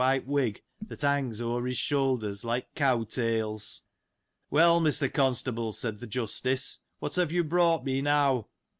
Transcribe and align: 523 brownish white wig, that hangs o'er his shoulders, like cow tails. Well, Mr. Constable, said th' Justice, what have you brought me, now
523 0.01 0.31
brownish 0.31 0.33
white 0.33 0.45
wig, 0.47 0.89
that 0.89 1.01
hangs 1.07 1.41
o'er 1.41 1.67
his 1.67 1.77
shoulders, 1.77 2.43
like 2.43 2.73
cow 2.73 3.03
tails. 3.03 3.83
Well, 4.49 4.81
Mr. 4.81 5.13
Constable, 5.13 5.73
said 5.73 5.99
th' 5.99 6.09
Justice, 6.09 6.79
what 6.97 7.17
have 7.17 7.31
you 7.31 7.43
brought 7.43 7.85
me, 7.85 8.01
now 8.01 8.47